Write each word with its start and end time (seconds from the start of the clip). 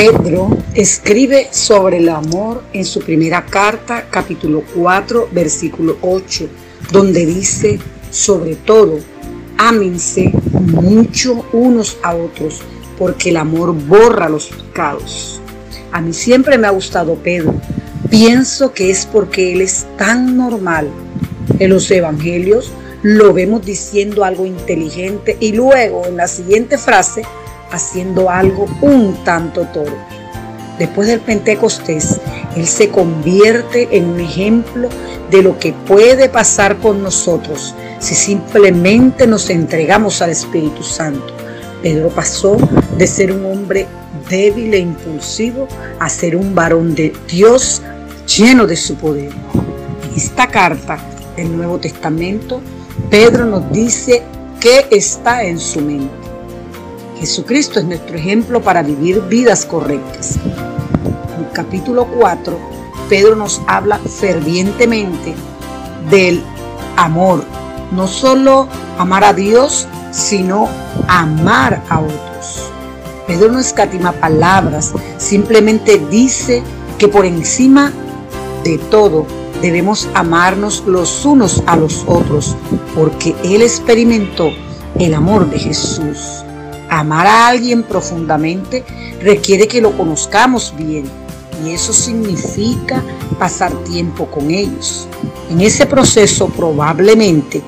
Pedro 0.00 0.56
escribe 0.72 1.48
sobre 1.50 1.98
el 1.98 2.08
amor 2.08 2.62
en 2.72 2.86
su 2.86 3.00
primera 3.00 3.44
carta, 3.44 4.06
capítulo 4.10 4.64
4, 4.74 5.28
versículo 5.30 5.98
8, 6.00 6.48
donde 6.90 7.26
dice, 7.26 7.78
sobre 8.10 8.56
todo, 8.56 8.98
ámense 9.58 10.32
mucho 10.52 11.44
unos 11.52 11.98
a 12.02 12.14
otros, 12.14 12.62
porque 12.98 13.28
el 13.28 13.36
amor 13.36 13.74
borra 13.74 14.30
los 14.30 14.46
pecados. 14.46 15.38
A 15.92 16.00
mí 16.00 16.14
siempre 16.14 16.56
me 16.56 16.66
ha 16.66 16.70
gustado 16.70 17.16
Pedro. 17.16 17.54
Pienso 18.08 18.72
que 18.72 18.88
es 18.88 19.04
porque 19.04 19.52
él 19.52 19.60
es 19.60 19.86
tan 19.98 20.34
normal. 20.34 20.88
En 21.58 21.68
los 21.68 21.90
evangelios 21.90 22.72
lo 23.02 23.34
vemos 23.34 23.66
diciendo 23.66 24.24
algo 24.24 24.46
inteligente 24.46 25.36
y 25.40 25.52
luego 25.52 26.06
en 26.06 26.16
la 26.16 26.26
siguiente 26.26 26.78
frase 26.78 27.22
haciendo 27.70 28.30
algo 28.30 28.66
un 28.80 29.14
tanto 29.24 29.66
torpe. 29.66 30.20
Después 30.78 31.08
del 31.08 31.20
Pentecostés, 31.20 32.20
Él 32.56 32.66
se 32.66 32.88
convierte 32.88 33.96
en 33.96 34.06
un 34.06 34.20
ejemplo 34.20 34.88
de 35.30 35.42
lo 35.42 35.58
que 35.58 35.72
puede 35.72 36.28
pasar 36.28 36.78
con 36.78 37.02
nosotros 37.02 37.74
si 37.98 38.14
simplemente 38.14 39.26
nos 39.26 39.50
entregamos 39.50 40.22
al 40.22 40.30
Espíritu 40.30 40.82
Santo. 40.82 41.34
Pedro 41.82 42.08
pasó 42.08 42.56
de 42.96 43.06
ser 43.06 43.30
un 43.32 43.44
hombre 43.44 43.86
débil 44.28 44.74
e 44.74 44.78
impulsivo 44.78 45.68
a 45.98 46.08
ser 46.08 46.36
un 46.36 46.54
varón 46.54 46.94
de 46.94 47.12
Dios 47.28 47.82
lleno 48.26 48.66
de 48.66 48.76
su 48.76 48.96
poder. 48.96 49.32
En 50.10 50.16
esta 50.16 50.46
carta 50.48 50.98
del 51.36 51.56
Nuevo 51.56 51.78
Testamento, 51.78 52.60
Pedro 53.10 53.44
nos 53.44 53.70
dice 53.70 54.22
qué 54.60 54.86
está 54.90 55.44
en 55.44 55.58
su 55.58 55.80
mente. 55.80 56.29
Jesucristo 57.20 57.78
es 57.78 57.84
nuestro 57.84 58.16
ejemplo 58.16 58.62
para 58.62 58.82
vivir 58.82 59.20
vidas 59.28 59.66
correctas. 59.66 60.38
En 61.36 61.44
el 61.44 61.50
capítulo 61.52 62.06
4, 62.06 62.58
Pedro 63.10 63.36
nos 63.36 63.60
habla 63.66 63.98
fervientemente 63.98 65.34
del 66.08 66.42
amor. 66.96 67.44
No 67.92 68.08
solo 68.08 68.68
amar 68.96 69.24
a 69.24 69.34
Dios, 69.34 69.86
sino 70.10 70.66
amar 71.08 71.82
a 71.90 72.00
otros. 72.00 72.70
Pedro 73.26 73.52
no 73.52 73.58
escatima 73.58 74.12
palabras, 74.12 74.94
simplemente 75.18 76.00
dice 76.10 76.62
que 76.96 77.06
por 77.06 77.26
encima 77.26 77.92
de 78.64 78.78
todo 78.78 79.26
debemos 79.60 80.08
amarnos 80.14 80.84
los 80.86 81.26
unos 81.26 81.62
a 81.66 81.76
los 81.76 82.02
otros, 82.06 82.56
porque 82.94 83.36
Él 83.44 83.60
experimentó 83.60 84.48
el 84.98 85.12
amor 85.12 85.50
de 85.50 85.58
Jesús. 85.58 86.44
Amar 86.90 87.26
a 87.26 87.46
alguien 87.46 87.84
profundamente 87.84 88.84
requiere 89.22 89.68
que 89.68 89.80
lo 89.80 89.96
conozcamos 89.96 90.74
bien 90.76 91.04
y 91.64 91.70
eso 91.70 91.92
significa 91.92 93.02
pasar 93.38 93.72
tiempo 93.84 94.26
con 94.26 94.50
ellos. 94.50 95.06
En 95.50 95.60
ese 95.60 95.86
proceso 95.86 96.48
probablemente 96.48 97.62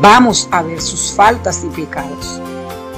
vamos 0.00 0.48
a 0.50 0.62
ver 0.62 0.80
sus 0.80 1.12
faltas 1.12 1.62
y 1.64 1.68
pecados. 1.68 2.40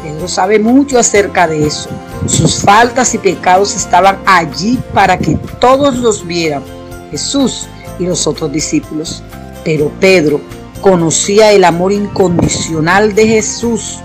Pedro 0.03 0.29
sabe 0.29 0.59
mucho 0.59 0.99
acerca 0.99 1.49
de 1.49 1.67
eso. 1.67 1.89
Sus 2.27 2.59
faltas 2.59 3.15
y 3.15 3.19
pecados 3.19 3.75
estaban 3.75 4.19
allí 4.27 4.79
para 4.93 5.19
que 5.19 5.37
todos 5.61 5.97
los 5.97 6.27
vieran, 6.27 6.63
Jesús 7.11 7.67
y 7.99 8.05
los 8.05 8.27
otros 8.27 8.53
discípulos. 8.53 9.23
Pero 9.65 9.91
Pedro 9.99 10.41
conocía 10.83 11.53
el 11.53 11.65
amor 11.65 11.93
incondicional 11.93 13.15
de 13.15 13.27
Jesús 13.27 14.01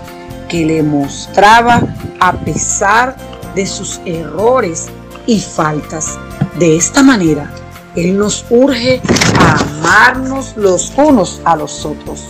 que 0.50 0.66
le 0.66 0.82
mostraba 0.82 1.82
a 2.18 2.32
pesar 2.32 3.16
de 3.54 3.66
sus 3.66 4.00
errores 4.04 4.88
y 5.26 5.40
faltas. 5.40 6.18
De 6.58 6.76
esta 6.76 7.02
manera, 7.02 7.50
Él 7.94 8.18
nos 8.18 8.44
urge 8.50 9.00
a 9.38 9.60
amarnos 9.60 10.56
los 10.56 10.92
unos 10.96 11.40
a 11.44 11.56
los 11.56 11.86
otros. 11.86 12.26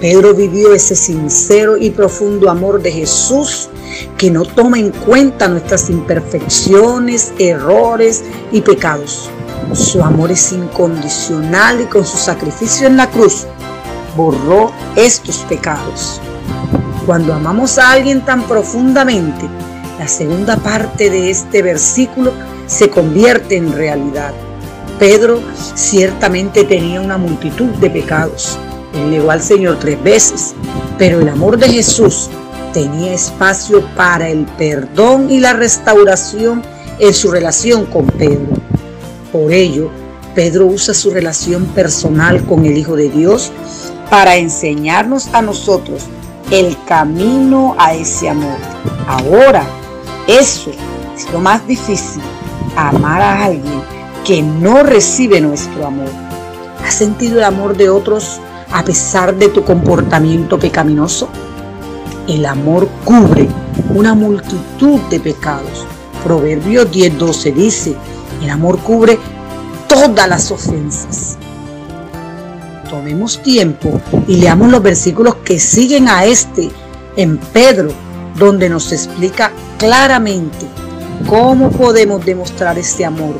Pedro 0.00 0.34
vivió 0.34 0.74
ese 0.74 0.94
sincero 0.94 1.76
y 1.76 1.90
profundo 1.90 2.48
amor 2.50 2.80
de 2.82 2.92
Jesús 2.92 3.68
que 4.16 4.30
no 4.30 4.44
toma 4.44 4.78
en 4.78 4.90
cuenta 4.90 5.48
nuestras 5.48 5.90
imperfecciones, 5.90 7.32
errores 7.38 8.22
y 8.52 8.60
pecados. 8.60 9.28
Su 9.72 10.02
amor 10.02 10.30
es 10.30 10.52
incondicional 10.52 11.80
y 11.80 11.84
con 11.86 12.04
su 12.04 12.16
sacrificio 12.16 12.86
en 12.86 12.96
la 12.96 13.10
cruz 13.10 13.46
borró 14.16 14.70
estos 14.96 15.38
pecados. 15.48 16.20
Cuando 17.08 17.32
amamos 17.32 17.78
a 17.78 17.92
alguien 17.92 18.20
tan 18.20 18.42
profundamente, 18.42 19.48
la 19.98 20.06
segunda 20.06 20.58
parte 20.58 21.08
de 21.08 21.30
este 21.30 21.62
versículo 21.62 22.34
se 22.66 22.90
convierte 22.90 23.56
en 23.56 23.72
realidad. 23.72 24.34
Pedro 24.98 25.40
ciertamente 25.74 26.64
tenía 26.64 27.00
una 27.00 27.16
multitud 27.16 27.70
de 27.76 27.88
pecados. 27.88 28.58
Él 28.92 29.10
negó 29.10 29.30
al 29.30 29.40
Señor 29.40 29.78
tres 29.78 30.02
veces, 30.02 30.54
pero 30.98 31.20
el 31.20 31.30
amor 31.30 31.56
de 31.56 31.70
Jesús 31.70 32.28
tenía 32.74 33.14
espacio 33.14 33.82
para 33.96 34.28
el 34.28 34.44
perdón 34.58 35.30
y 35.30 35.40
la 35.40 35.54
restauración 35.54 36.62
en 36.98 37.14
su 37.14 37.30
relación 37.30 37.86
con 37.86 38.04
Pedro. 38.04 38.52
Por 39.32 39.50
ello, 39.50 39.90
Pedro 40.34 40.66
usa 40.66 40.92
su 40.92 41.08
relación 41.08 41.64
personal 41.68 42.44
con 42.44 42.66
el 42.66 42.76
Hijo 42.76 42.96
de 42.96 43.08
Dios 43.08 43.50
para 44.10 44.36
enseñarnos 44.36 45.28
a 45.32 45.40
nosotros 45.40 46.02
el 46.50 46.76
camino 46.84 47.74
a 47.78 47.92
ese 47.92 48.30
amor. 48.30 48.56
Ahora, 49.06 49.64
eso 50.26 50.70
es 51.14 51.30
lo 51.32 51.40
más 51.40 51.66
difícil, 51.66 52.22
amar 52.76 53.20
a 53.20 53.44
alguien 53.44 53.82
que 54.24 54.42
no 54.42 54.82
recibe 54.82 55.40
nuestro 55.40 55.86
amor. 55.86 56.08
¿Has 56.86 56.94
sentido 56.94 57.38
el 57.38 57.44
amor 57.44 57.76
de 57.76 57.90
otros 57.90 58.40
a 58.72 58.82
pesar 58.82 59.34
de 59.36 59.48
tu 59.48 59.64
comportamiento 59.64 60.58
pecaminoso? 60.58 61.28
El 62.26 62.46
amor 62.46 62.88
cubre 63.04 63.48
una 63.94 64.14
multitud 64.14 65.00
de 65.10 65.20
pecados. 65.20 65.86
Proverbios 66.24 66.90
10:12 66.90 67.52
dice, 67.52 67.94
el 68.42 68.50
amor 68.50 68.78
cubre 68.78 69.18
todas 69.86 70.28
las 70.28 70.50
ofensas 70.50 71.38
tomemos 72.88 73.42
tiempo 73.42 74.00
y 74.26 74.36
leamos 74.36 74.70
los 74.70 74.82
versículos 74.82 75.36
que 75.44 75.58
siguen 75.58 76.08
a 76.08 76.24
este 76.24 76.70
en 77.16 77.38
Pedro, 77.38 77.90
donde 78.36 78.68
nos 78.68 78.92
explica 78.92 79.52
claramente 79.78 80.66
cómo 81.26 81.70
podemos 81.70 82.24
demostrar 82.24 82.78
este 82.78 83.04
amor 83.04 83.34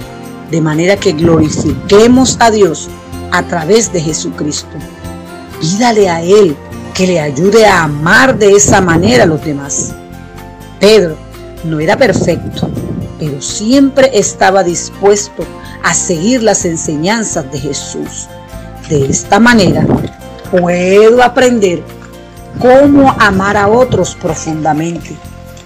de 0.51 0.61
manera 0.61 0.97
que 0.97 1.13
glorifiquemos 1.13 2.37
a 2.41 2.51
Dios 2.51 2.89
a 3.31 3.43
través 3.45 3.93
de 3.93 4.01
Jesucristo. 4.01 4.77
Pídale 5.61 6.09
a 6.09 6.23
Él 6.23 6.57
que 6.95 7.07
le 7.07 7.21
ayude 7.21 7.67
a 7.67 7.85
amar 7.85 8.39
de 8.39 8.53
esa 8.53 8.81
manera 8.81 9.25
a 9.25 9.27
los 9.27 9.45
demás. 9.45 9.95
Pedro 10.81 11.17
no 11.65 11.81
era 11.81 11.97
perfecto, 11.97 12.69
pero 13.19 13.41
siempre 13.43 14.11
estaba 14.15 14.63
dispuesto 14.63 15.45
a 15.83 15.95
seguir 15.95 16.43
las 16.43 16.65
enseñanzas 16.65 17.51
de 17.53 17.59
Jesús. 17.59 18.29
De 18.89 19.05
esta 19.05 19.39
manera 19.39 19.87
puedo 20.51 21.23
aprender 21.23 21.83
cómo 22.59 23.15
amar 23.19 23.55
a 23.59 23.69
otros 23.69 24.15
profundamente, 24.15 25.15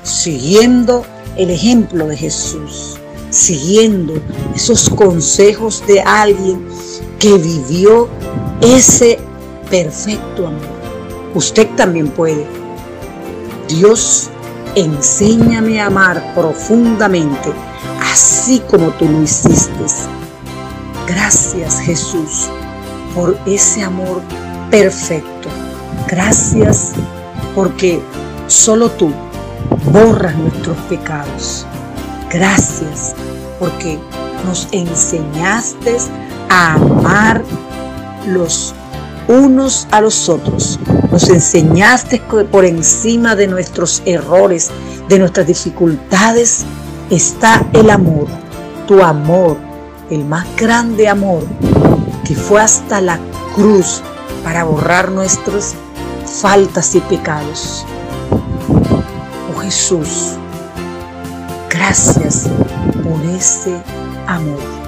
siguiendo 0.02 1.04
el 1.36 1.50
ejemplo 1.50 2.08
de 2.08 2.16
Jesús, 2.16 2.98
siguiendo 3.30 4.14
esos 4.56 4.90
consejos 4.90 5.84
de 5.86 6.00
alguien 6.00 6.66
que 7.20 7.38
vivió 7.38 8.08
ese 8.60 9.20
perfecto 9.70 10.48
amor. 10.48 10.82
Usted 11.32 11.68
también 11.76 12.08
puede. 12.08 12.44
Dios, 13.68 14.30
enséñame 14.74 15.80
a 15.80 15.86
amar 15.86 16.34
profundamente, 16.34 17.52
así 18.12 18.60
como 18.68 18.88
tú 18.88 19.08
lo 19.08 19.22
hiciste. 19.22 19.70
Gracias 21.06 21.78
Jesús 21.82 22.50
por 23.14 23.38
ese 23.46 23.82
amor 23.82 24.22
perfecto. 24.70 25.48
Gracias 26.08 26.92
porque 27.54 28.00
solo 28.46 28.90
tú 28.90 29.10
borras 29.92 30.36
nuestros 30.36 30.76
pecados. 30.88 31.66
Gracias 32.30 33.14
porque 33.58 33.98
nos 34.46 34.68
enseñaste 34.72 35.96
a 36.48 36.74
amar 36.74 37.42
los 38.26 38.74
unos 39.28 39.86
a 39.90 40.00
los 40.00 40.28
otros. 40.28 40.78
Nos 41.10 41.28
enseñaste 41.28 42.18
que 42.18 42.44
por 42.44 42.64
encima 42.64 43.36
de 43.36 43.46
nuestros 43.46 44.02
errores, 44.04 44.70
de 45.08 45.18
nuestras 45.18 45.46
dificultades, 45.46 46.64
está 47.10 47.64
el 47.74 47.90
amor, 47.90 48.26
tu 48.86 49.02
amor, 49.02 49.56
el 50.10 50.24
más 50.24 50.46
grande 50.56 51.08
amor 51.08 51.44
que 52.32 52.38
fue 52.40 52.62
hasta 52.62 53.02
la 53.02 53.18
cruz 53.54 54.00
para 54.42 54.64
borrar 54.64 55.10
nuestras 55.10 55.74
faltas 56.40 56.94
y 56.94 57.00
pecados. 57.00 57.84
Oh 59.50 59.60
Jesús, 59.60 60.38
Gracias 61.68 62.48
por 63.02 63.20
ese 63.26 63.76
amor. 64.26 64.81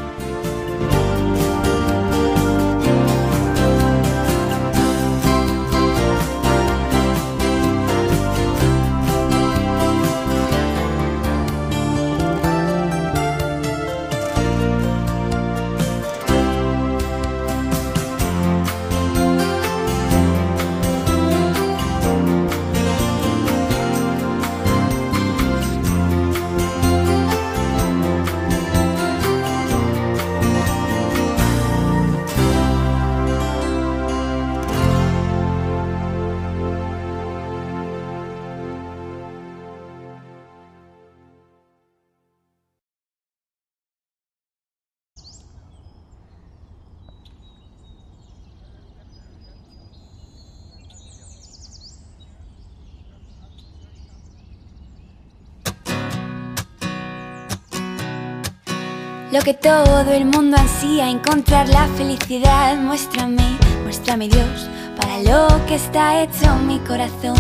Lo 59.35 59.41
que 59.41 59.53
todo 59.53 60.13
el 60.13 60.27
mundo 60.27 60.57
ansía, 60.57 61.11
encontrar 61.11 61.69
la 61.69 61.89
felicidad. 61.97 62.77
Muéstrame, 62.77 63.59
muéstrame 63.83 64.29
Dios, 64.29 64.71
para 64.97 65.19
lo 65.23 65.67
que 65.67 65.75
está 65.75 66.23
hecho 66.23 66.55
mi 66.65 66.79
corazón. 66.79 67.35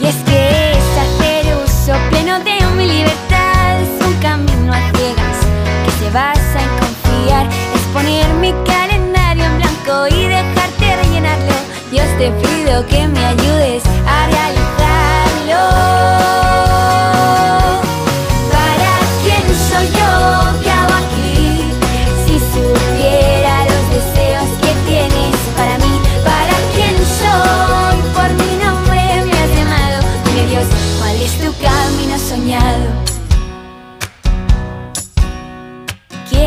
Y 0.00 0.06
es 0.06 0.16
que 0.24 0.70
es 0.70 0.88
hacer 1.04 1.44
uso 1.62 1.92
pleno 2.08 2.38
de 2.38 2.58
mi 2.74 2.86
libertad, 2.86 3.82
es 3.82 4.02
un 4.02 4.14
camino 4.14 4.72
a 4.72 4.80
ciegas 4.96 5.38
que 5.84 5.90
se 6.02 6.10
basa 6.10 6.58
en 6.62 6.70
confiar, 6.78 7.46
es 7.74 7.82
poner 7.92 8.26
mi 8.40 8.52
calendario 8.64 8.85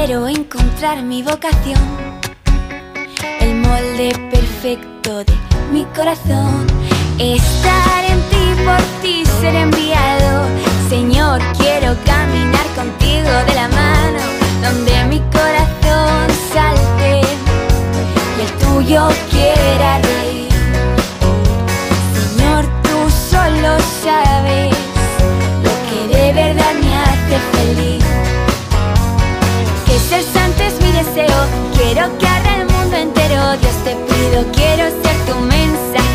Quiero 0.10 0.28
encontrar 0.28 1.04
mi 1.04 1.22
vocación, 1.22 1.80
el 3.42 3.54
molde 3.58 4.12
perfecto 4.32 5.24
de 5.24 5.34
mi 5.72 5.86
corazón. 5.96 6.66
Estar 7.20 8.06
en 8.06 8.20
ti, 8.32 8.64
por 8.66 8.82
ti 9.04 9.24
ser 9.40 9.54
enviado. 9.54 9.79
Ser 29.98 30.24
santo 30.24 30.64
es 30.64 30.74
mi 30.82 30.92
deseo. 30.92 31.40
Quiero 31.76 32.18
que 32.18 32.28
haga 32.28 32.62
el 32.62 32.68
mundo 32.68 32.98
entero. 32.98 33.58
Dios 33.58 33.76
te 33.84 33.96
pido, 33.96 34.46
quiero 34.52 34.86
ser 35.02 35.16
tu 35.26 35.40
mensajero 35.40 36.09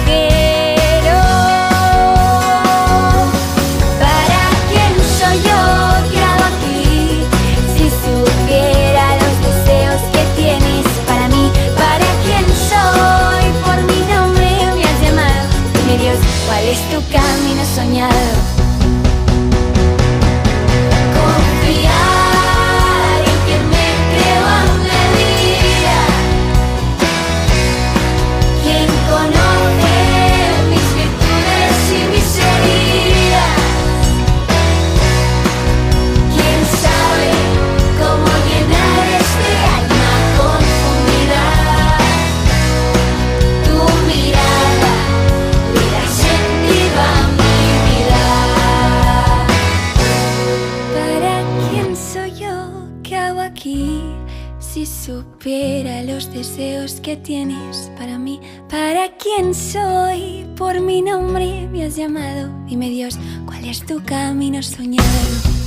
que 57.02 57.16
tienes 57.16 57.92
para 57.96 58.18
mí, 58.18 58.40
para 58.68 59.16
quién 59.18 59.54
soy, 59.54 60.44
por 60.56 60.80
mi 60.80 61.00
nombre 61.00 61.68
me 61.68 61.84
has 61.84 61.94
llamado. 61.94 62.50
Dime 62.66 62.90
Dios, 62.90 63.16
¿cuál 63.46 63.64
es 63.64 63.86
tu 63.86 64.02
camino 64.04 64.60
soñado? 64.60 65.63